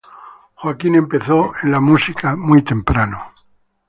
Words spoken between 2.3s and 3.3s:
muy temprano.